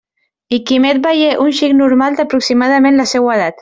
I 0.57 0.57
Quimet 0.71 1.01
veié 1.03 1.29
un 1.45 1.55
xic 1.59 1.79
normal 1.85 2.19
d'aproximadament 2.21 3.03
la 3.03 3.11
seua 3.17 3.41
edat. 3.41 3.59